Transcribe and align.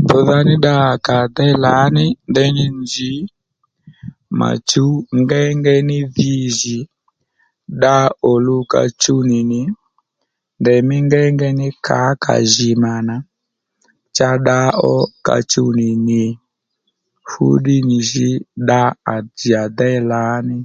Mbrdha 0.00 0.38
ní 0.46 0.54
dda 0.60 0.72
à 0.88 0.92
kà 1.06 1.14
à 1.24 1.30
déy 1.36 1.54
lǎní 1.64 2.04
ndeyní 2.30 2.64
nzǐ 2.82 3.12
mà 4.38 4.48
chǔw 4.68 4.92
ngéyngéy 5.20 5.82
ní 5.90 5.98
dhi 6.14 6.32
jì 6.58 6.78
dda 7.78 7.96
òluw 8.30 8.62
ka 8.72 8.82
chuw 9.02 9.20
nì 9.30 9.38
nì 9.50 9.60
nděymí 10.60 10.96
ngéyngéy 11.06 11.54
ní 11.60 11.68
kǎkà 11.86 12.34
jì 12.52 12.70
mà 12.84 12.94
nà 13.08 13.16
cha 14.16 14.30
dda 14.38 14.60
ó 14.92 14.96
ka 15.26 15.36
chuw 15.50 15.68
nì 15.78 15.88
nì 16.06 16.22
fúddiy 17.28 17.82
nì 17.88 17.96
jǐ 18.10 18.28
dda 18.66 18.82
à 19.14 19.16
déy 19.78 19.98
lǎní 20.10 20.56